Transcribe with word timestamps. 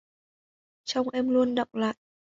Trong 0.87 1.09
em 1.13 1.29
luôn 1.29 1.55
đọng 1.55 1.69
lại 1.73 1.95